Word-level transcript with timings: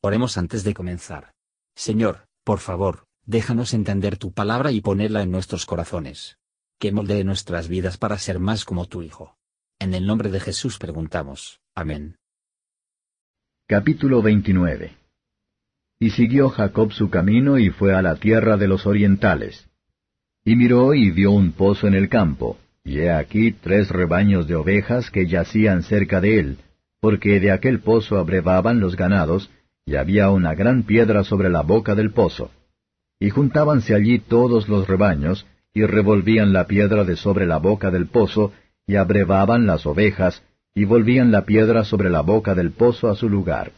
Oremos 0.00 0.38
antes 0.38 0.62
de 0.62 0.74
comenzar. 0.74 1.32
Señor, 1.74 2.28
por 2.44 2.60
favor, 2.60 3.06
déjanos 3.26 3.74
entender 3.74 4.16
tu 4.16 4.32
palabra 4.32 4.70
y 4.70 4.80
ponerla 4.80 5.22
en 5.22 5.32
nuestros 5.32 5.66
corazones. 5.66 6.38
Que 6.78 6.92
moldee 6.92 7.24
nuestras 7.24 7.66
vidas 7.66 7.98
para 7.98 8.16
ser 8.18 8.38
más 8.38 8.64
como 8.64 8.86
tu 8.86 9.02
Hijo. 9.02 9.36
En 9.80 9.94
el 9.94 10.06
nombre 10.06 10.30
de 10.30 10.38
Jesús 10.38 10.78
preguntamos. 10.78 11.60
Amén. 11.74 12.16
Capítulo 13.66 14.22
29 14.22 14.96
Y 15.98 16.10
siguió 16.10 16.48
Jacob 16.50 16.92
su 16.92 17.10
camino 17.10 17.58
y 17.58 17.70
fue 17.70 17.92
a 17.94 18.00
la 18.00 18.16
tierra 18.16 18.56
de 18.56 18.68
los 18.68 18.86
orientales. 18.86 19.68
Y 20.44 20.54
miró 20.54 20.94
y 20.94 21.10
vio 21.10 21.32
un 21.32 21.52
pozo 21.52 21.88
en 21.88 21.94
el 21.94 22.08
campo, 22.08 22.56
y 22.84 23.00
he 23.00 23.10
aquí 23.10 23.52
tres 23.52 23.90
rebaños 23.90 24.46
de 24.46 24.54
ovejas 24.54 25.10
que 25.10 25.26
yacían 25.26 25.82
cerca 25.82 26.20
de 26.20 26.38
él, 26.38 26.58
porque 27.00 27.40
de 27.40 27.50
aquel 27.50 27.80
pozo 27.80 28.16
abrevaban 28.16 28.80
los 28.80 28.96
ganados, 28.96 29.50
y 29.88 29.96
había 29.96 30.28
una 30.28 30.54
gran 30.54 30.82
piedra 30.82 31.24
sobre 31.24 31.48
la 31.48 31.62
boca 31.62 31.94
del 31.94 32.10
pozo. 32.10 32.50
Y 33.18 33.30
juntábanse 33.30 33.94
allí 33.94 34.18
todos 34.18 34.68
los 34.68 34.86
rebaños, 34.86 35.46
y 35.72 35.86
revolvían 35.86 36.52
la 36.52 36.66
piedra 36.66 37.04
de 37.04 37.16
sobre 37.16 37.46
la 37.46 37.56
boca 37.56 37.90
del 37.90 38.06
pozo, 38.06 38.52
y 38.86 38.96
abrevaban 38.96 39.66
las 39.66 39.86
ovejas, 39.86 40.42
y 40.74 40.84
volvían 40.84 41.32
la 41.32 41.46
piedra 41.46 41.84
sobre 41.84 42.10
la 42.10 42.20
boca 42.20 42.54
del 42.54 42.72
pozo 42.72 43.08
a 43.08 43.16
su 43.16 43.30
lugar. 43.30 43.72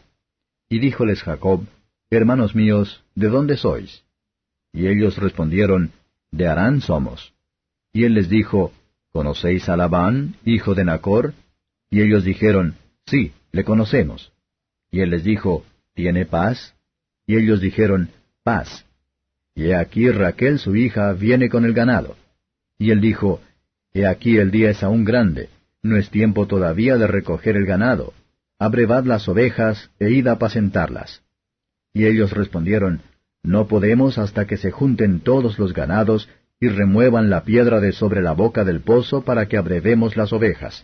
Y 0.67 0.79
díjoles 0.79 1.23
Jacob, 1.23 1.61
Hermanos 2.09 2.55
míos, 2.55 3.05
¿de 3.15 3.29
dónde 3.29 3.55
sois? 3.55 4.03
Y 4.73 4.87
ellos 4.87 5.17
respondieron, 5.17 5.91
De 6.29 6.45
Harán 6.45 6.81
somos. 6.81 7.31
Y 7.93 8.03
él 8.03 8.15
les 8.15 8.27
dijo, 8.27 8.73
¿Conocéis 9.13 9.69
a 9.69 9.77
Labán, 9.77 10.35
hijo 10.43 10.75
de 10.75 10.83
Nacor? 10.83 11.35
Y 11.89 12.01
ellos 12.01 12.25
dijeron, 12.25 12.75
Sí, 13.05 13.31
le 13.53 13.63
conocemos. 13.63 14.33
Y 14.91 14.99
él 14.99 15.11
les 15.11 15.23
dijo, 15.23 15.63
¿Tiene 16.01 16.25
paz? 16.25 16.73
Y 17.27 17.37
ellos 17.37 17.61
dijeron, 17.61 18.09
Paz. 18.41 18.87
Y 19.53 19.65
he 19.65 19.75
aquí 19.75 20.09
Raquel 20.09 20.57
su 20.57 20.75
hija 20.75 21.13
viene 21.13 21.47
con 21.47 21.63
el 21.63 21.73
ganado. 21.73 22.15
Y 22.79 22.89
él 22.89 23.01
dijo, 23.01 23.39
He 23.93 24.07
aquí 24.07 24.39
el 24.39 24.49
día 24.49 24.71
es 24.71 24.81
aún 24.81 25.05
grande, 25.05 25.49
no 25.83 25.97
es 25.97 26.09
tiempo 26.09 26.47
todavía 26.47 26.97
de 26.97 27.05
recoger 27.05 27.55
el 27.55 27.67
ganado. 27.67 28.15
Abrevad 28.57 29.05
las 29.05 29.29
ovejas 29.29 29.91
e 29.99 30.09
id 30.09 30.25
a 30.25 30.31
apacentarlas. 30.31 31.21
Y 31.93 32.07
ellos 32.07 32.31
respondieron, 32.31 33.03
No 33.43 33.67
podemos 33.67 34.17
hasta 34.17 34.47
que 34.47 34.57
se 34.57 34.71
junten 34.71 35.19
todos 35.19 35.59
los 35.59 35.71
ganados 35.71 36.29
y 36.59 36.69
remuevan 36.69 37.29
la 37.29 37.43
piedra 37.43 37.79
de 37.79 37.91
sobre 37.91 38.23
la 38.23 38.31
boca 38.31 38.63
del 38.63 38.81
pozo 38.81 39.21
para 39.21 39.45
que 39.45 39.55
abrevemos 39.55 40.17
las 40.17 40.33
ovejas. 40.33 40.83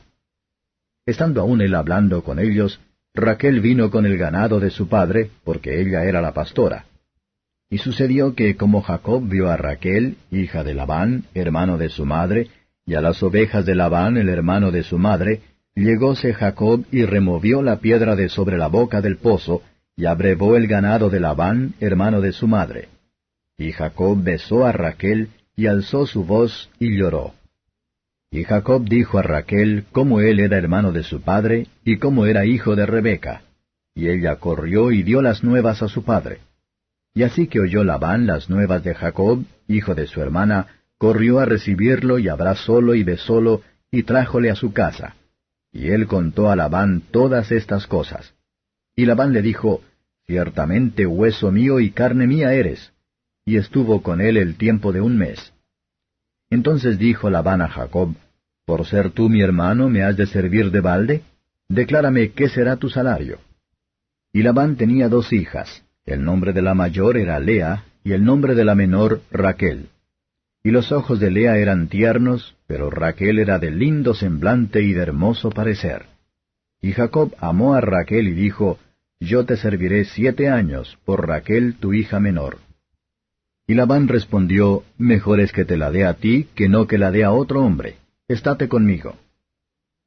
Estando 1.07 1.41
aún 1.41 1.61
él 1.61 1.73
hablando 1.73 2.23
con 2.23 2.37
ellos, 2.37 2.79
Raquel 3.17 3.59
vino 3.59 3.89
con 3.89 4.05
el 4.05 4.17
ganado 4.17 4.59
de 4.59 4.69
su 4.69 4.87
padre, 4.87 5.31
porque 5.43 5.81
ella 5.81 6.05
era 6.05 6.21
la 6.21 6.33
pastora. 6.33 6.85
Y 7.69 7.79
sucedió 7.79 8.35
que 8.35 8.55
como 8.55 8.81
Jacob 8.81 9.27
vio 9.27 9.49
a 9.49 9.57
Raquel, 9.57 10.17
hija 10.31 10.63
de 10.63 10.73
Labán, 10.73 11.25
hermano 11.33 11.77
de 11.77 11.89
su 11.89 12.05
madre, 12.05 12.49
y 12.85 12.93
a 12.93 13.01
las 13.01 13.21
ovejas 13.21 13.65
de 13.65 13.75
Labán, 13.75 14.17
el 14.17 14.29
hermano 14.29 14.71
de 14.71 14.83
su 14.83 14.97
madre, 14.97 15.41
llegóse 15.75 16.33
Jacob 16.33 16.85
y 16.91 17.03
removió 17.03 17.61
la 17.61 17.79
piedra 17.79 18.15
de 18.15 18.29
sobre 18.29 18.57
la 18.57 18.67
boca 18.67 19.01
del 19.01 19.17
pozo, 19.17 19.63
y 19.95 20.05
abrevó 20.05 20.55
el 20.55 20.67
ganado 20.67 21.09
de 21.09 21.19
Labán, 21.19 21.73
hermano 21.79 22.21
de 22.21 22.31
su 22.31 22.47
madre. 22.47 22.87
Y 23.57 23.71
Jacob 23.71 24.21
besó 24.23 24.65
a 24.65 24.71
Raquel, 24.71 25.29
y 25.55 25.65
alzó 25.65 26.05
su 26.05 26.23
voz, 26.23 26.69
y 26.79 26.95
lloró. 26.95 27.33
Y 28.29 28.43
Jacob 28.43 28.87
dijo 28.87 29.17
a 29.17 29.21
Raquel 29.21 29.85
cómo 29.91 30.19
él 30.19 30.39
era 30.39 30.57
hermano 30.57 30.91
de 30.91 31.03
su 31.03 31.21
padre 31.21 31.67
y 31.83 31.97
cómo 31.97 32.25
era 32.25 32.45
hijo 32.45 32.75
de 32.75 32.85
Rebeca. 32.85 33.43
Y 33.95 34.09
ella 34.09 34.35
corrió 34.35 34.91
y 34.91 35.03
dio 35.03 35.21
las 35.21 35.43
nuevas 35.43 35.81
a 35.81 35.87
su 35.87 36.03
padre. 36.03 36.39
Y 37.13 37.23
así 37.23 37.47
que 37.47 37.59
oyó 37.59 37.83
Labán 37.83 38.27
las 38.27 38.49
nuevas 38.49 38.83
de 38.83 38.93
Jacob, 38.93 39.43
hijo 39.67 39.95
de 39.95 40.07
su 40.07 40.21
hermana, 40.21 40.67
corrió 40.97 41.39
a 41.39 41.45
recibirlo 41.45 42.19
y 42.19 42.27
abrazólo 42.27 42.95
y 42.95 43.03
besólo 43.03 43.61
y 43.89 44.03
trájole 44.03 44.51
a 44.51 44.55
su 44.55 44.73
casa. 44.73 45.15
Y 45.71 45.89
él 45.89 46.07
contó 46.07 46.51
a 46.51 46.55
Labán 46.55 47.01
todas 47.11 47.51
estas 47.51 47.87
cosas. 47.87 48.33
Y 48.95 49.05
Labán 49.05 49.33
le 49.33 49.41
dijo, 49.41 49.81
Ciertamente 50.25 51.05
hueso 51.05 51.51
mío 51.51 51.79
y 51.79 51.91
carne 51.91 52.27
mía 52.27 52.53
eres. 52.53 52.91
Y 53.45 53.55
estuvo 53.55 54.03
con 54.03 54.19
él 54.19 54.35
el 54.35 54.55
tiempo 54.57 54.91
de 54.91 54.99
un 54.99 55.17
mes. 55.17 55.53
Entonces 56.49 56.97
dijo 56.97 57.29
Labán 57.29 57.61
a 57.61 57.67
Jacob, 57.67 58.15
Por 58.65 58.85
ser 58.85 59.11
tú 59.11 59.29
mi 59.29 59.41
hermano, 59.41 59.89
¿me 59.89 60.03
has 60.03 60.17
de 60.17 60.25
servir 60.25 60.71
de 60.71 60.81
balde? 60.81 61.21
Declárame 61.69 62.31
qué 62.31 62.49
será 62.49 62.77
tu 62.77 62.89
salario. 62.89 63.39
Y 64.31 64.43
Labán 64.43 64.75
tenía 64.75 65.09
dos 65.09 65.33
hijas, 65.33 65.83
el 66.05 66.23
nombre 66.23 66.53
de 66.53 66.61
la 66.61 66.73
mayor 66.73 67.17
era 67.17 67.39
Lea, 67.39 67.83
y 68.03 68.13
el 68.13 68.23
nombre 68.23 68.55
de 68.55 68.63
la 68.63 68.75
menor 68.75 69.21
Raquel. 69.31 69.89
Y 70.63 70.71
los 70.71 70.91
ojos 70.91 71.19
de 71.19 71.31
Lea 71.31 71.57
eran 71.57 71.87
tiernos, 71.87 72.55
pero 72.67 72.89
Raquel 72.89 73.39
era 73.39 73.59
de 73.59 73.71
lindo 73.71 74.13
semblante 74.13 74.81
y 74.81 74.93
de 74.93 75.01
hermoso 75.01 75.49
parecer. 75.49 76.05
Y 76.81 76.91
Jacob 76.91 77.33
amó 77.39 77.73
a 77.73 77.81
Raquel 77.81 78.27
y 78.27 78.33
dijo, 78.33 78.79
Yo 79.19 79.45
te 79.45 79.57
serviré 79.57 80.05
siete 80.05 80.49
años 80.49 80.97
por 81.05 81.27
Raquel 81.27 81.75
tu 81.75 81.93
hija 81.93 82.19
menor. 82.19 82.59
Y 83.67 83.75
Labán 83.75 84.07
respondió, 84.07 84.83
Mejor 84.97 85.41
es 85.41 85.51
que 85.51 85.65
te 85.65 85.75
la 85.75 85.91
dé 85.91 86.05
a 86.05 86.13
ti 86.13 86.47
que 86.55 86.69
no 86.69 86.87
que 86.87 86.97
la 86.97 87.11
dé 87.11 87.25
a 87.25 87.31
otro 87.31 87.61
hombre. 87.61 87.97
Estate 88.29 88.69
conmigo. 88.69 89.15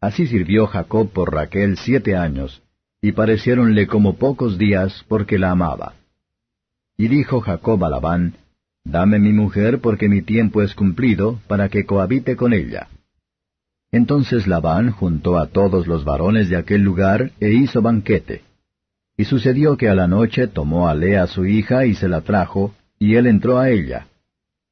Así 0.00 0.26
sirvió 0.26 0.66
Jacob 0.66 1.10
por 1.10 1.32
Raquel 1.32 1.76
siete 1.76 2.16
años, 2.16 2.62
y 3.02 3.12
pareciéronle 3.12 3.86
como 3.86 4.16
pocos 4.16 4.56
días 4.56 5.04
porque 5.08 5.38
la 5.38 5.50
amaba. 5.50 5.92
Y 6.96 7.08
dijo 7.08 7.40
Jacob 7.40 7.84
a 7.84 7.90
Labán, 7.90 8.34
Dame 8.82 9.18
mi 9.18 9.32
mujer 9.34 9.80
porque 9.80 10.08
mi 10.08 10.22
tiempo 10.22 10.62
es 10.62 10.74
cumplido, 10.74 11.38
para 11.46 11.68
que 11.68 11.84
cohabite 11.84 12.36
con 12.36 12.54
ella. 12.54 12.88
Entonces 13.92 14.46
Labán 14.46 14.90
juntó 14.90 15.36
a 15.36 15.48
todos 15.48 15.86
los 15.86 16.04
varones 16.04 16.48
de 16.48 16.56
aquel 16.56 16.80
lugar 16.80 17.32
e 17.40 17.50
hizo 17.50 17.82
banquete. 17.82 18.42
Y 19.18 19.24
sucedió 19.24 19.76
que 19.76 19.90
a 19.90 19.94
la 19.94 20.06
noche 20.06 20.46
tomó 20.46 20.88
a 20.88 20.94
Lea 20.94 21.26
su 21.26 21.44
hija 21.44 21.84
y 21.84 21.94
se 21.94 22.08
la 22.08 22.22
trajo, 22.22 22.74
y 23.00 23.16
él 23.16 23.26
entró 23.26 23.58
a 23.58 23.70
ella. 23.70 24.06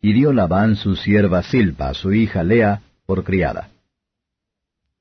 Y 0.00 0.12
dio 0.12 0.32
Labán 0.32 0.76
su 0.76 0.94
sierva 0.94 1.42
Silpa, 1.42 1.92
su 1.94 2.12
hija 2.12 2.44
Lea, 2.44 2.82
por 3.06 3.24
criada. 3.24 3.70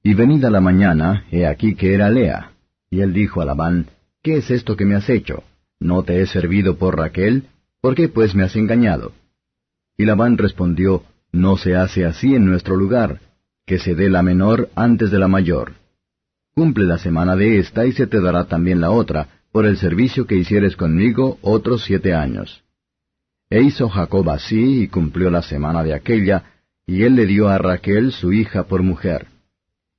Y 0.01 0.13
venida 0.13 0.49
la 0.49 0.61
mañana, 0.61 1.25
he 1.29 1.45
aquí 1.45 1.75
que 1.75 1.93
era 1.93 2.09
Lea. 2.09 2.53
Y 2.89 3.01
él 3.01 3.13
dijo 3.13 3.41
a 3.41 3.45
Labán, 3.45 3.87
¿Qué 4.23 4.37
es 4.37 4.49
esto 4.49 4.75
que 4.75 4.85
me 4.85 4.95
has 4.95 5.09
hecho? 5.09 5.43
¿No 5.79 6.03
te 6.03 6.21
he 6.21 6.25
servido 6.25 6.77
por 6.77 6.97
Raquel? 6.97 7.43
¿Por 7.81 7.93
qué 7.93 8.07
pues 8.07 8.33
me 8.33 8.43
has 8.43 8.55
engañado? 8.55 9.11
Y 9.97 10.05
Labán 10.05 10.37
respondió, 10.37 11.03
No 11.31 11.57
se 11.57 11.75
hace 11.75 12.05
así 12.05 12.33
en 12.33 12.45
nuestro 12.45 12.77
lugar, 12.77 13.19
que 13.65 13.77
se 13.77 13.93
dé 13.93 14.09
la 14.09 14.23
menor 14.23 14.69
antes 14.73 15.11
de 15.11 15.19
la 15.19 15.27
mayor. 15.27 15.73
Cumple 16.55 16.85
la 16.85 16.97
semana 16.97 17.35
de 17.35 17.59
esta 17.59 17.85
y 17.85 17.91
se 17.91 18.07
te 18.07 18.21
dará 18.21 18.45
también 18.45 18.79
la 18.79 18.89
otra, 18.89 19.27
por 19.51 19.65
el 19.65 19.77
servicio 19.77 20.25
que 20.25 20.35
hicieres 20.35 20.77
conmigo 20.77 21.37
otros 21.41 21.83
siete 21.83 22.13
años. 22.13 22.63
E 23.49 23.61
hizo 23.61 23.87
Jacob 23.89 24.29
así, 24.29 24.83
y 24.83 24.87
cumplió 24.87 25.29
la 25.29 25.41
semana 25.41 25.83
de 25.83 25.93
aquella, 25.93 26.43
y 26.85 27.03
él 27.03 27.15
le 27.15 27.25
dio 27.25 27.47
a 27.47 27.57
Raquel 27.57 28.11
su 28.11 28.33
hija 28.33 28.63
por 28.63 28.83
mujer. 28.83 29.27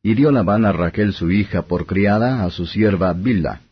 Y 0.03 0.15
dio 0.15 0.31
Labán 0.31 0.65
a 0.65 0.73
Raquel 0.73 1.13
su 1.13 1.31
hija 1.31 1.63
por 1.63 1.87
criada 1.87 2.45
a 2.45 2.51
su 2.51 2.67
sierva 2.67 3.13
Bilda. 3.13 3.63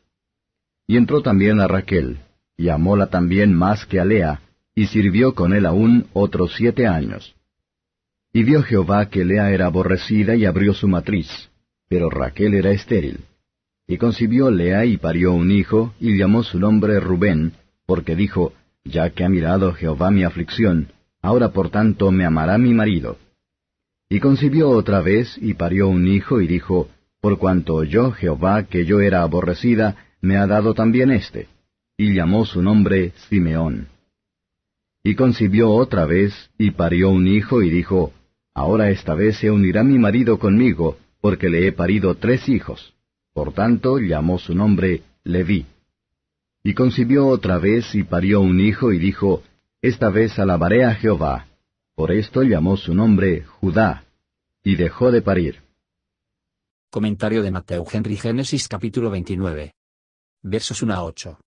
Y 0.87 0.97
entró 0.97 1.23
también 1.23 1.61
a 1.61 1.67
Raquel, 1.67 2.19
y 2.57 2.69
amóla 2.69 3.09
también 3.09 3.53
más 3.53 3.85
que 3.87 4.01
a 4.01 4.05
Lea, 4.05 4.41
y 4.75 4.87
sirvió 4.87 5.35
con 5.35 5.53
él 5.53 5.67
aún 5.67 6.07
otros 6.13 6.55
siete 6.57 6.87
años. 6.87 7.35
Y 8.33 8.45
vio 8.45 8.63
Jehová 8.63 9.07
que 9.07 9.25
Lea 9.25 9.51
era 9.51 9.67
aborrecida 9.67 10.37
y 10.37 10.45
abrió 10.45 10.75
su 10.75 10.89
matriz, 10.89 11.51
pero 11.89 12.11
Raquel 12.11 12.55
era 12.55 12.71
estéril. 12.71 13.21
Y 13.87 13.99
concibió 13.99 14.51
Lea 14.51 14.85
y 14.85 14.97
parió 14.97 15.33
un 15.33 15.51
hijo, 15.51 15.95
y 16.01 16.19
llamó 16.19 16.43
su 16.43 16.59
nombre 16.59 17.01
Rubén, 17.01 17.53
porque 17.87 18.17
dijo, 18.17 18.53
ya 18.89 19.11
que 19.11 19.25
ha 19.25 19.29
mirado 19.29 19.73
Jehová 19.73 20.11
mi 20.11 20.25
aflicción, 20.25 20.89
ahora 21.23 21.51
por 21.51 21.71
tanto 21.71 22.11
me 22.11 22.25
amará 22.25 22.59
mi 22.59 22.73
marido. 22.73 23.19
Y 24.09 24.21
concibió 24.21 24.71
otra 24.71 25.01
vez, 25.01 25.37
y 25.41 25.55
parió 25.55 25.89
un 25.89 26.07
hijo, 26.07 26.41
y 26.41 26.47
dijo, 26.47 26.89
Por 27.21 27.39
cuanto 27.39 27.75
oyó 27.75 28.13
Jehová 28.13 28.65
que 28.65 28.85
yo 28.85 29.01
era 29.01 29.23
aborrecida, 29.23 29.97
me 30.21 30.37
ha 30.37 30.47
dado 30.47 30.75
también 30.75 31.11
éste. 31.11 31.49
Y 31.97 32.15
llamó 32.15 32.47
su 32.47 32.63
nombre 32.63 33.13
Simeón. 33.29 33.89
Y 35.03 35.15
concibió 35.15 35.71
otra 35.71 36.05
vez, 36.05 36.51
y 36.59 36.71
parió 36.73 37.11
un 37.11 37.27
hijo, 37.27 37.63
y 37.63 37.71
dijo, 37.71 38.13
Ahora 38.55 38.91
esta 38.91 39.15
vez 39.15 39.39
se 39.39 39.51
unirá 39.51 39.83
mi 39.83 39.99
marido 39.99 40.39
conmigo, 40.39 40.99
porque 41.21 41.51
le 41.51 41.67
he 41.67 41.73
parido 41.73 42.15
tres 42.15 42.49
hijos. 42.49 42.95
Por 43.35 43.53
tanto 43.53 43.99
llamó 43.99 44.39
su 44.39 44.55
nombre 44.55 45.03
Leví. 45.25 45.67
Y 46.67 46.75
concibió 46.75 47.29
otra 47.29 47.59
vez 47.59 47.95
y 47.95 48.03
parió 48.03 48.41
un 48.41 48.59
hijo 48.59 48.93
y 48.93 48.99
dijo, 48.99 49.45
Esta 49.83 50.11
vez 50.11 50.37
alabaré 50.41 50.85
a 50.85 50.97
Jehová. 50.97 51.47
Por 51.95 52.11
esto 52.11 52.43
llamó 52.43 52.77
su 52.77 52.93
nombre 52.93 53.45
Judá, 53.45 54.05
y 54.65 54.75
dejó 54.75 55.13
de 55.13 55.23
parir. 55.23 55.63
Comentario 56.91 57.45
de 57.45 57.53
Mateo 57.53 57.87
Henry 57.89 58.17
Génesis 58.17 58.67
capítulo 58.67 59.11
29. 59.11 59.75
Versos 60.43 60.83
1 60.83 60.93
a 60.93 61.05
8. 61.05 61.39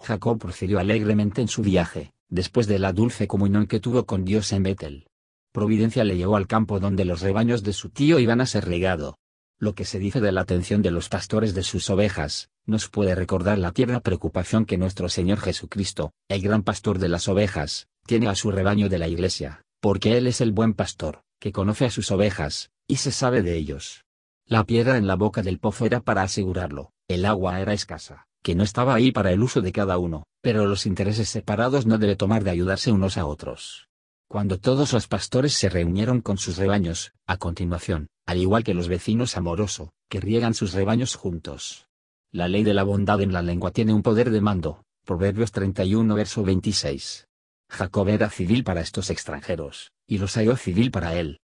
Jacob 0.00 0.38
procedió 0.38 0.78
alegremente 0.78 1.40
en 1.40 1.48
su 1.48 1.62
viaje, 1.62 2.12
después 2.28 2.68
de 2.68 2.78
la 2.78 2.92
dulce 2.92 3.26
comunión 3.26 3.66
que 3.66 3.80
tuvo 3.80 4.06
con 4.06 4.24
Dios 4.24 4.52
en 4.52 4.62
Betel. 4.62 5.08
Providencia 5.50 6.04
le 6.04 6.16
llevó 6.16 6.36
al 6.36 6.46
campo 6.46 6.78
donde 6.78 7.04
los 7.04 7.20
rebaños 7.20 7.64
de 7.64 7.72
su 7.72 7.90
tío 7.90 8.20
iban 8.20 8.40
a 8.40 8.46
ser 8.46 8.66
regado. 8.66 9.18
Lo 9.60 9.74
que 9.74 9.84
se 9.84 9.98
dice 9.98 10.20
de 10.20 10.30
la 10.30 10.42
atención 10.42 10.82
de 10.82 10.92
los 10.92 11.08
pastores 11.08 11.52
de 11.52 11.64
sus 11.64 11.90
ovejas, 11.90 12.48
nos 12.64 12.88
puede 12.88 13.16
recordar 13.16 13.58
la 13.58 13.72
tierna 13.72 13.98
preocupación 13.98 14.64
que 14.64 14.78
nuestro 14.78 15.08
Señor 15.08 15.40
Jesucristo, 15.40 16.12
el 16.28 16.42
gran 16.42 16.62
pastor 16.62 17.00
de 17.00 17.08
las 17.08 17.26
ovejas, 17.26 17.88
tiene 18.06 18.28
a 18.28 18.36
su 18.36 18.52
rebaño 18.52 18.88
de 18.88 18.98
la 18.98 19.08
iglesia, 19.08 19.64
porque 19.80 20.16
Él 20.16 20.28
es 20.28 20.40
el 20.40 20.52
buen 20.52 20.74
pastor, 20.74 21.22
que 21.40 21.50
conoce 21.50 21.86
a 21.86 21.90
sus 21.90 22.12
ovejas, 22.12 22.70
y 22.86 22.96
se 22.96 23.10
sabe 23.10 23.42
de 23.42 23.56
ellos. 23.56 24.04
La 24.46 24.62
piedra 24.62 24.96
en 24.96 25.08
la 25.08 25.16
boca 25.16 25.42
del 25.42 25.58
pozo 25.58 25.86
era 25.86 26.00
para 26.00 26.22
asegurarlo, 26.22 26.92
el 27.08 27.24
agua 27.24 27.60
era 27.60 27.72
escasa, 27.72 28.28
que 28.44 28.54
no 28.54 28.62
estaba 28.62 28.94
ahí 28.94 29.10
para 29.10 29.32
el 29.32 29.42
uso 29.42 29.60
de 29.60 29.72
cada 29.72 29.98
uno, 29.98 30.22
pero 30.40 30.66
los 30.66 30.86
intereses 30.86 31.28
separados 31.28 31.84
no 31.84 31.98
debe 31.98 32.14
tomar 32.14 32.44
de 32.44 32.50
ayudarse 32.50 32.92
unos 32.92 33.18
a 33.18 33.26
otros. 33.26 33.88
Cuando 34.28 34.58
todos 34.58 34.92
los 34.92 35.08
pastores 35.08 35.54
se 35.54 35.68
reunieron 35.68 36.20
con 36.20 36.38
sus 36.38 36.58
rebaños, 36.58 37.12
a 37.26 37.38
continuación, 37.38 38.08
al 38.28 38.36
igual 38.36 38.62
que 38.62 38.74
los 38.74 38.88
vecinos 38.88 39.38
amoroso, 39.38 39.94
que 40.10 40.20
riegan 40.20 40.52
sus 40.52 40.74
rebaños 40.74 41.14
juntos. 41.14 41.88
La 42.30 42.46
ley 42.46 42.62
de 42.62 42.74
la 42.74 42.82
bondad 42.82 43.22
en 43.22 43.32
la 43.32 43.40
lengua 43.40 43.70
tiene 43.70 43.94
un 43.94 44.02
poder 44.02 44.28
de 44.28 44.42
mando, 44.42 44.84
Proverbios 45.06 45.50
31 45.50 46.14
verso 46.14 46.42
26. 46.42 47.26
Jacob 47.70 48.08
era 48.08 48.28
civil 48.28 48.64
para 48.64 48.82
estos 48.82 49.08
extranjeros, 49.08 49.92
y 50.06 50.18
los 50.18 50.34
halló 50.34 50.56
civil 50.56 50.90
para 50.90 51.18
él. 51.18 51.40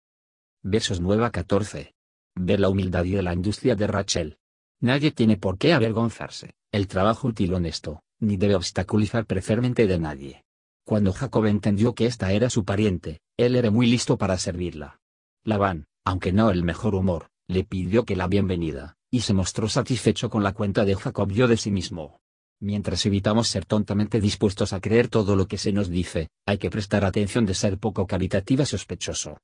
Versos 0.61 0.99
9 0.99 1.23
a 1.23 1.29
14. 1.29 1.93
Ver 2.35 2.59
la 2.59 2.67
humildad 2.67 3.05
y 3.05 3.13
la 3.21 3.33
industria 3.33 3.77
de 3.77 3.87
Rachel. 3.87 4.37
Nadie 4.81 5.11
tiene 5.11 5.37
por 5.37 5.57
qué 5.57 5.71
avergonzarse, 5.71 6.53
el 6.69 6.89
trabajo 6.89 7.29
útil 7.29 7.53
honesto, 7.53 8.03
ni 8.19 8.35
debe 8.35 8.55
obstaculizar 8.55 9.25
prefermente 9.25 9.87
de 9.87 9.99
nadie. 9.99 10.43
Cuando 10.85 11.13
Jacob 11.13 11.45
entendió 11.45 11.95
que 11.95 12.07
esta 12.07 12.33
era 12.33 12.49
su 12.49 12.65
pariente, 12.65 13.21
él 13.37 13.55
era 13.55 13.71
muy 13.71 13.87
listo 13.87 14.17
para 14.17 14.37
servirla. 14.37 14.99
Labán, 15.45 15.85
aunque 16.05 16.31
no 16.31 16.49
el 16.49 16.63
mejor 16.63 16.95
humor, 16.95 17.29
le 17.47 17.63
pidió 17.63 18.05
que 18.05 18.15
la 18.15 18.27
bienvenida, 18.27 18.97
y 19.09 19.21
se 19.21 19.33
mostró 19.33 19.69
satisfecho 19.69 20.29
con 20.29 20.43
la 20.43 20.53
cuenta 20.53 20.85
de 20.85 20.95
Jacob 20.95 21.31
yo 21.31 21.47
de 21.47 21.57
sí 21.57 21.71
mismo. 21.71 22.19
Mientras 22.59 23.05
evitamos 23.05 23.47
ser 23.47 23.65
tontamente 23.65 24.21
dispuestos 24.21 24.73
a 24.73 24.79
creer 24.79 25.07
todo 25.09 25.35
lo 25.35 25.47
que 25.47 25.57
se 25.57 25.73
nos 25.73 25.89
dice, 25.89 26.29
hay 26.45 26.57
que 26.57 26.69
prestar 26.69 27.03
atención 27.03 27.45
de 27.45 27.53
ser 27.53 27.77
poco 27.77 28.07
caritativa 28.07 28.65
sospechoso. 28.65 29.39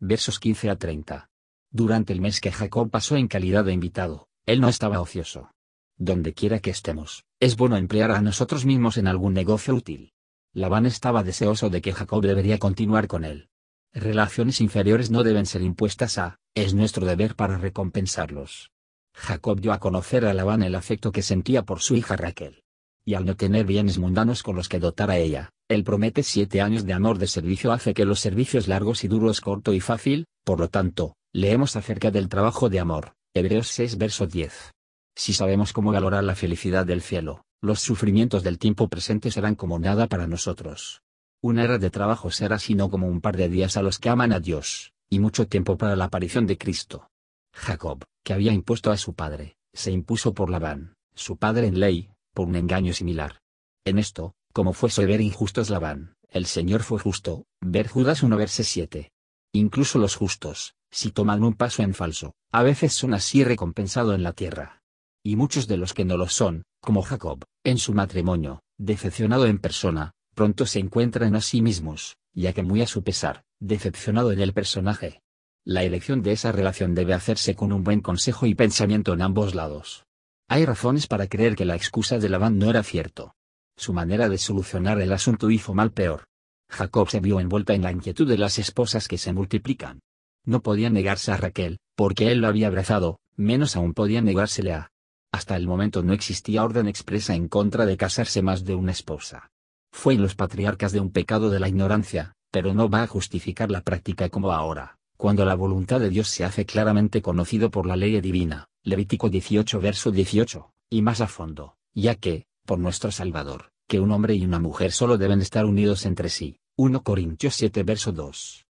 Versos 0.00 0.38
15 0.38 0.70
a 0.70 0.76
30. 0.76 1.28
Durante 1.70 2.12
el 2.12 2.20
mes 2.20 2.40
que 2.40 2.52
Jacob 2.52 2.90
pasó 2.90 3.16
en 3.16 3.26
calidad 3.26 3.64
de 3.64 3.72
invitado, 3.72 4.28
él 4.46 4.60
no 4.60 4.68
estaba 4.68 5.00
ocioso. 5.00 5.50
Donde 5.96 6.32
quiera 6.32 6.60
que 6.60 6.70
estemos, 6.70 7.24
es 7.40 7.56
bueno 7.56 7.76
emplear 7.76 8.10
a 8.10 8.20
nosotros 8.20 8.64
mismos 8.64 8.96
en 8.98 9.06
algún 9.06 9.34
negocio 9.34 9.74
útil. 9.74 10.12
Labán 10.52 10.86
estaba 10.86 11.24
deseoso 11.24 11.70
de 11.70 11.82
que 11.82 11.92
Jacob 11.92 12.22
debería 12.22 12.58
continuar 12.58 13.08
con 13.08 13.24
él. 13.24 13.48
Relaciones 13.94 14.60
inferiores 14.60 15.12
no 15.12 15.22
deben 15.22 15.46
ser 15.46 15.62
impuestas 15.62 16.18
a, 16.18 16.40
es 16.56 16.74
nuestro 16.74 17.06
deber 17.06 17.36
para 17.36 17.58
recompensarlos. 17.58 18.72
Jacob 19.14 19.60
dio 19.60 19.72
a 19.72 19.78
conocer 19.78 20.26
a 20.26 20.34
Labán 20.34 20.64
el 20.64 20.74
afecto 20.74 21.12
que 21.12 21.22
sentía 21.22 21.62
por 21.62 21.80
su 21.80 21.94
hija 21.94 22.16
Raquel. 22.16 22.64
Y 23.06 23.14
al 23.14 23.24
no 23.24 23.36
tener 23.36 23.66
bienes 23.66 23.98
mundanos 23.98 24.42
con 24.42 24.56
los 24.56 24.68
que 24.68 24.80
dotar 24.80 25.12
a 25.12 25.18
ella, 25.18 25.50
él 25.68 25.84
promete 25.84 26.24
siete 26.24 26.60
años 26.60 26.84
de 26.84 26.92
amor 26.92 27.18
de 27.18 27.28
servicio 27.28 27.70
hace 27.70 27.94
que 27.94 28.04
los 28.04 28.18
servicios 28.18 28.66
largos 28.66 29.04
y 29.04 29.08
duros 29.08 29.40
corto 29.40 29.72
y 29.72 29.78
fácil, 29.78 30.26
por 30.42 30.58
lo 30.58 30.68
tanto, 30.68 31.14
leemos 31.32 31.76
acerca 31.76 32.10
del 32.10 32.28
trabajo 32.28 32.68
de 32.68 32.80
amor, 32.80 33.12
Hebreos 33.32 33.68
6 33.68 33.96
verso 33.96 34.26
10. 34.26 34.72
Si 35.14 35.34
sabemos 35.34 35.72
cómo 35.72 35.92
valorar 35.92 36.24
la 36.24 36.34
felicidad 36.34 36.84
del 36.84 37.00
cielo, 37.00 37.44
los 37.62 37.80
sufrimientos 37.80 38.42
del 38.42 38.58
tiempo 38.58 38.88
presente 38.88 39.30
serán 39.30 39.54
como 39.54 39.78
nada 39.78 40.08
para 40.08 40.26
nosotros. 40.26 41.03
Una 41.44 41.62
era 41.62 41.76
de 41.76 41.90
trabajo 41.90 42.30
será 42.30 42.58
sino 42.58 42.88
como 42.88 43.06
un 43.06 43.20
par 43.20 43.36
de 43.36 43.50
días 43.50 43.76
a 43.76 43.82
los 43.82 43.98
que 43.98 44.08
aman 44.08 44.32
a 44.32 44.40
Dios, 44.40 44.94
y 45.10 45.18
mucho 45.18 45.46
tiempo 45.46 45.76
para 45.76 45.94
la 45.94 46.06
aparición 46.06 46.46
de 46.46 46.56
Cristo. 46.56 47.10
Jacob, 47.52 48.02
que 48.24 48.32
había 48.32 48.54
impuesto 48.54 48.90
a 48.90 48.96
su 48.96 49.12
padre, 49.12 49.58
se 49.74 49.90
impuso 49.90 50.32
por 50.32 50.48
Labán, 50.48 50.94
su 51.14 51.36
padre 51.36 51.66
en 51.66 51.80
ley, 51.80 52.08
por 52.32 52.48
un 52.48 52.56
engaño 52.56 52.94
similar. 52.94 53.42
En 53.84 53.98
esto, 53.98 54.32
como 54.54 54.72
fue 54.72 54.88
injusto 54.88 55.20
injustos 55.20 55.68
Labán, 55.68 56.14
el 56.30 56.46
Señor 56.46 56.82
fue 56.82 56.98
justo, 56.98 57.44
ver 57.60 57.88
Judas 57.88 58.22
1 58.22 58.34
verse 58.38 58.64
7. 58.64 59.12
Incluso 59.52 59.98
los 59.98 60.16
justos, 60.16 60.72
si 60.90 61.10
toman 61.10 61.44
un 61.44 61.52
paso 61.52 61.82
en 61.82 61.92
falso, 61.92 62.32
a 62.52 62.62
veces 62.62 62.94
son 62.94 63.12
así 63.12 63.44
recompensados 63.44 64.14
en 64.14 64.22
la 64.22 64.32
tierra. 64.32 64.80
Y 65.22 65.36
muchos 65.36 65.68
de 65.68 65.76
los 65.76 65.92
que 65.92 66.06
no 66.06 66.16
lo 66.16 66.30
son, 66.30 66.62
como 66.80 67.02
Jacob, 67.02 67.44
en 67.64 67.76
su 67.76 67.92
matrimonio, 67.92 68.62
decepcionado 68.78 69.44
en 69.44 69.58
persona, 69.58 70.13
pronto 70.34 70.66
se 70.66 70.80
encuentran 70.80 71.34
a 71.34 71.40
sí 71.40 71.62
mismos, 71.62 72.16
ya 72.32 72.52
que 72.52 72.62
muy 72.62 72.82
a 72.82 72.86
su 72.86 73.02
pesar, 73.02 73.44
decepcionado 73.60 74.32
en 74.32 74.40
el 74.40 74.52
personaje. 74.52 75.22
La 75.64 75.82
elección 75.82 76.22
de 76.22 76.32
esa 76.32 76.52
relación 76.52 76.94
debe 76.94 77.14
hacerse 77.14 77.54
con 77.54 77.72
un 77.72 77.84
buen 77.84 78.00
consejo 78.00 78.44
y 78.44 78.54
pensamiento 78.54 79.14
en 79.14 79.22
ambos 79.22 79.54
lados. 79.54 80.04
Hay 80.48 80.66
razones 80.66 81.06
para 81.06 81.26
creer 81.26 81.56
que 81.56 81.64
la 81.64 81.74
excusa 81.74 82.18
de 82.18 82.28
Labán 82.28 82.58
no 82.58 82.68
era 82.68 82.82
cierto. 82.82 83.34
Su 83.76 83.94
manera 83.94 84.28
de 84.28 84.36
solucionar 84.36 85.00
el 85.00 85.12
asunto 85.12 85.50
hizo 85.50 85.72
mal 85.72 85.92
peor. 85.92 86.24
Jacob 86.68 87.08
se 87.08 87.20
vio 87.20 87.40
envuelta 87.40 87.72
en 87.72 87.82
la 87.82 87.92
inquietud 87.92 88.28
de 88.28 88.36
las 88.36 88.58
esposas 88.58 89.08
que 89.08 89.16
se 89.16 89.32
multiplican. 89.32 90.00
No 90.44 90.60
podía 90.60 90.90
negarse 90.90 91.32
a 91.32 91.38
Raquel, 91.38 91.78
porque 91.96 92.30
él 92.30 92.40
lo 92.40 92.48
había 92.48 92.66
abrazado, 92.66 93.20
menos 93.36 93.76
aún 93.76 93.94
podía 93.94 94.20
negársele 94.20 94.74
a. 94.74 94.90
Hasta 95.32 95.56
el 95.56 95.66
momento 95.66 96.02
no 96.02 96.12
existía 96.12 96.62
orden 96.62 96.86
expresa 96.88 97.34
en 97.34 97.48
contra 97.48 97.86
de 97.86 97.96
casarse 97.96 98.42
más 98.42 98.64
de 98.64 98.74
una 98.74 98.92
esposa. 98.92 99.50
Fue 99.94 100.14
en 100.14 100.22
los 100.22 100.34
patriarcas 100.34 100.92
de 100.92 101.00
un 101.00 101.10
pecado 101.10 101.48
de 101.48 101.60
la 101.60 101.68
ignorancia, 101.68 102.34
pero 102.50 102.74
no 102.74 102.90
va 102.90 103.04
a 103.04 103.06
justificar 103.06 103.70
la 103.70 103.80
práctica 103.80 104.28
como 104.28 104.52
ahora, 104.52 104.98
cuando 105.16 105.46
la 105.46 105.54
voluntad 105.54 106.00
de 106.00 106.10
Dios 106.10 106.28
se 106.28 106.44
hace 106.44 106.66
claramente 106.66 107.22
conocido 107.22 107.70
por 107.70 107.86
la 107.86 107.96
ley 107.96 108.20
divina, 108.20 108.66
Levítico 108.82 109.30
18 109.30 109.80
verso 109.80 110.10
18, 110.10 110.70
y 110.90 111.00
más 111.00 111.22
a 111.22 111.28
fondo, 111.28 111.76
ya 111.94 112.16
que, 112.16 112.44
por 112.66 112.80
nuestro 112.80 113.12
Salvador, 113.12 113.70
que 113.86 114.00
un 114.00 114.10
hombre 114.10 114.34
y 114.34 114.44
una 114.44 114.58
mujer 114.58 114.90
solo 114.92 115.16
deben 115.16 115.40
estar 115.40 115.64
unidos 115.64 116.04
entre 116.04 116.28
sí. 116.28 116.58
1 116.76 117.02
Corintios 117.02 117.54
7 117.54 117.84
verso 117.84 118.12
2 118.12 118.66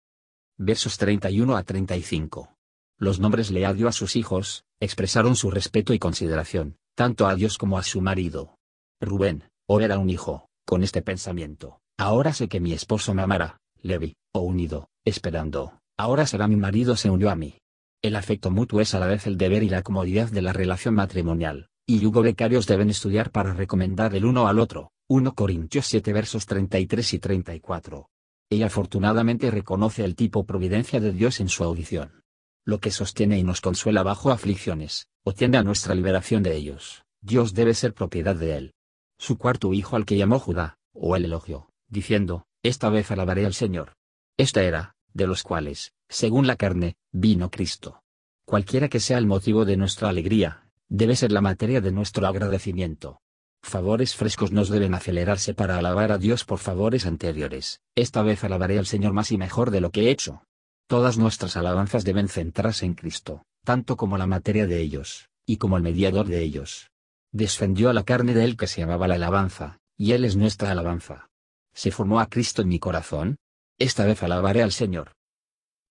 versos 0.57 0.99
31 0.99 1.57
a 1.57 1.63
35. 1.65 2.55
Los 2.97 3.19
nombres 3.21 3.51
le 3.51 3.71
dio 3.75 3.89
a 3.89 3.93
sus 3.93 4.17
hijos, 4.17 4.65
expresaron 4.81 5.35
su 5.37 5.51
respeto 5.51 5.93
y 5.93 5.99
consideración, 5.99 6.79
tanto 6.95 7.27
a 7.27 7.35
Dios 7.35 7.59
como 7.59 7.77
a 7.77 7.83
su 7.83 8.01
marido. 8.01 8.57
Rubén, 9.01 9.51
o 9.67 9.81
era 9.81 9.99
un 9.99 10.11
hijo, 10.11 10.48
con 10.69 10.83
este 10.83 11.01
pensamiento, 11.01 11.81
ahora 11.97 12.35
sé 12.35 12.47
que 12.47 12.61
mi 12.61 12.75
esposo 12.75 13.15
me 13.15 13.23
amará, 13.23 13.59
Levi, 13.81 14.17
o 14.35 14.41
unido, 14.41 14.91
esperando, 15.03 15.81
ahora 15.97 16.27
será 16.27 16.47
mi 16.47 16.57
marido 16.57 16.95
se 16.95 17.09
unió 17.09 17.31
a 17.31 17.37
mí. 17.37 17.55
El 18.03 18.15
afecto 18.15 18.51
mutuo 18.51 18.83
es 18.83 18.95
a 18.95 19.01
la 19.01 19.07
vez 19.07 19.27
el 19.27 19.39
deber 19.39 19.63
y 19.63 19.71
la 19.71 19.81
comodidad 19.81 20.29
de 20.31 20.43
la 20.43 20.53
relación 20.53 20.95
matrimonial, 20.95 21.71
y 21.87 22.05
Hugo 22.05 22.21
Becarios 22.21 22.67
deben 22.67 22.91
estudiar 22.91 23.31
para 23.31 23.55
recomendar 23.55 24.15
el 24.15 24.27
uno 24.27 24.47
al 24.47 24.59
otro. 24.59 24.93
1 25.09 25.35
Corintios 25.35 25.87
7 25.87 26.13
versos 26.13 26.45
33 26.45 27.15
y 27.15 27.19
34. 27.19 28.11
Ella 28.51 28.67
afortunadamente 28.67 29.51
reconoce 29.51 30.05
el 30.05 30.17
tipo 30.17 30.45
providencia 30.45 31.01
de 31.01 31.13
Dios 31.13 31.41
en 31.41 31.49
su 31.49 31.65
audición. 31.65 32.25
Lo 32.67 32.79
que 32.79 32.91
sostiene 32.91 33.39
y 33.39 33.43
nos 33.43 33.63
consuela 33.63 34.03
bajo 34.03 34.33
aflicciones, 34.33 35.07
o 35.25 35.33
tiende 35.33 35.57
a 35.57 35.63
nuestra 35.63 35.95
liberación 35.95 36.43
de 36.43 36.57
ellos, 36.57 37.05
Dios 37.23 37.55
debe 37.55 37.73
ser 37.73 37.95
propiedad 37.95 38.37
de 38.37 38.57
él. 38.59 38.75
Su 39.19 39.37
cuarto 39.37 39.75
hijo 39.75 39.97
al 39.97 40.07
que 40.07 40.17
llamó 40.17 40.39
Judá, 40.39 40.79
o 40.93 41.17
el 41.17 41.25
elogio, 41.25 41.71
diciendo, 41.89 42.47
esta 42.63 42.89
vez 42.89 43.11
alabaré 43.11 43.47
al 43.47 43.55
Señor. 43.55 43.95
Esta 44.37 44.63
era, 44.63 44.95
de 45.13 45.27
los 45.27 45.43
cuales, 45.43 45.93
según 46.09 46.47
la 46.47 46.57
carne, 46.57 46.97
vino 47.11 47.51
Cristo. 47.51 48.03
Cualquiera 48.45 48.89
que 48.89 49.01
sea 49.01 49.19
el 49.19 49.27
motivo 49.27 49.65
de 49.65 49.77
nuestra 49.77 50.09
alegría, 50.09 50.69
debe 50.89 51.17
ser 51.17 51.33
la 51.33 51.41
materia 51.41 51.81
de 51.81 51.91
nuestro 51.91 52.27
agradecimiento. 52.27 53.21
Favores 53.61 54.15
frescos 54.15 54.53
nos 54.53 54.69
deben 54.69 54.95
acelerarse 54.95 55.53
para 55.53 55.77
alabar 55.77 56.13
a 56.13 56.19
Dios 56.19 56.45
por 56.45 56.59
favores 56.59 57.05
anteriores. 57.05 57.81
Esta 57.97 58.23
vez 58.23 58.45
alabaré 58.45 58.79
al 58.79 58.87
Señor 58.87 59.13
más 59.13 59.33
y 59.33 59.37
mejor 59.37 59.73
de 59.73 59.81
lo 59.81 59.91
que 59.91 60.03
he 60.03 60.11
hecho. 60.11 60.45
Todas 60.87 61.19
nuestras 61.19 61.57
alabanzas 61.57 62.05
deben 62.05 62.29
centrarse 62.29 62.87
en 62.87 62.95
Cristo, 62.95 63.43
tanto 63.65 63.97
como 63.97 64.17
la 64.17 64.27
materia 64.27 64.67
de 64.67 64.81
ellos, 64.81 65.29
y 65.45 65.57
como 65.57 65.77
el 65.77 65.83
mediador 65.83 66.27
de 66.27 66.41
ellos. 66.41 66.91
Descendió 67.33 67.91
a 67.91 67.93
la 67.93 68.05
carne 68.05 68.33
de 68.33 68.45
él 68.45 68.57
que 68.57 68.67
se 68.67 68.81
llamaba 68.81 69.07
la 69.07 69.17
alabanza, 69.17 69.81
y 69.97 70.13
él 70.13 70.25
es 70.25 70.37
nuestra 70.37 70.71
alabanza. 70.71 71.29
¿Se 71.75 71.91
formó 71.91 72.21
a 72.21 72.29
Cristo 72.29 72.63
en 72.63 72.69
mi 72.69 72.79
corazón? 72.79 73.37
Esta 73.79 74.05
vez 74.05 74.23
alabaré 74.23 74.63
al 74.63 74.73
Señor. 74.73 75.13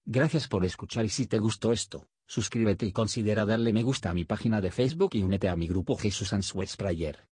Gracias 0.05 0.47
por 0.47 0.65
escuchar 0.65 1.05
y 1.05 1.09
si 1.09 1.27
te 1.27 1.37
gustó 1.37 1.73
esto, 1.73 2.07
suscríbete 2.25 2.85
y 2.85 2.91
considera 2.91 3.45
darle 3.45 3.71
me 3.71 3.83
gusta 3.83 4.09
a 4.09 4.13
mi 4.13 4.25
página 4.25 4.61
de 4.61 4.71
Facebook 4.71 5.11
y 5.13 5.23
únete 5.23 5.47
a 5.47 5.55
mi 5.55 5.67
grupo 5.67 5.95
Jesús 5.95 6.33
Answers 6.33 6.75
Prayer. 6.75 7.27